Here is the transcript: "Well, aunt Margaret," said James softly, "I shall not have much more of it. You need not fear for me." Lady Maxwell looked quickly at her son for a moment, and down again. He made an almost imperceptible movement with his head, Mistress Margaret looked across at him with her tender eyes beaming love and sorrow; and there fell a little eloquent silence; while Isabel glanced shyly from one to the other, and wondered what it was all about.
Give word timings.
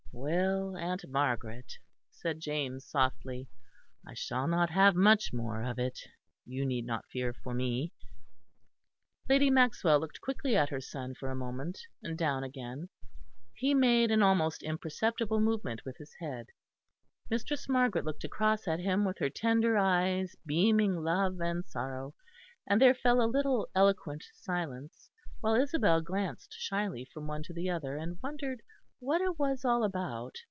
"Well, 0.13 0.75
aunt 0.75 1.05
Margaret," 1.07 1.77
said 2.11 2.41
James 2.41 2.85
softly, 2.85 3.47
"I 4.05 4.13
shall 4.13 4.45
not 4.45 4.69
have 4.69 4.93
much 4.93 5.31
more 5.31 5.63
of 5.63 5.79
it. 5.79 5.97
You 6.45 6.65
need 6.65 6.85
not 6.85 7.07
fear 7.09 7.31
for 7.33 7.53
me." 7.53 7.93
Lady 9.29 9.49
Maxwell 9.49 9.99
looked 9.99 10.19
quickly 10.19 10.55
at 10.55 10.69
her 10.69 10.81
son 10.81 11.15
for 11.15 11.31
a 11.31 11.35
moment, 11.35 11.79
and 12.03 12.17
down 12.17 12.43
again. 12.43 12.89
He 13.55 13.73
made 13.73 14.11
an 14.11 14.21
almost 14.21 14.63
imperceptible 14.63 15.39
movement 15.39 15.85
with 15.85 15.97
his 15.97 16.13
head, 16.19 16.47
Mistress 17.29 17.69
Margaret 17.69 18.05
looked 18.05 18.25
across 18.25 18.67
at 18.67 18.81
him 18.81 19.05
with 19.05 19.17
her 19.19 19.29
tender 19.29 19.77
eyes 19.77 20.35
beaming 20.45 20.97
love 20.97 21.39
and 21.39 21.65
sorrow; 21.65 22.13
and 22.67 22.81
there 22.81 22.93
fell 22.93 23.23
a 23.23 23.31
little 23.33 23.69
eloquent 23.73 24.25
silence; 24.33 25.09
while 25.39 25.55
Isabel 25.55 26.01
glanced 26.01 26.53
shyly 26.53 27.05
from 27.13 27.27
one 27.27 27.43
to 27.43 27.53
the 27.53 27.69
other, 27.69 27.95
and 27.95 28.19
wondered 28.21 28.61
what 28.99 29.19
it 29.19 29.39
was 29.39 29.65
all 29.65 29.83
about. 29.83 30.35